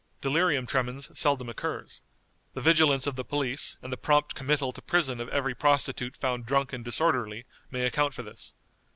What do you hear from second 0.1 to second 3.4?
Delirium tremens seldom occurs. The vigilance of the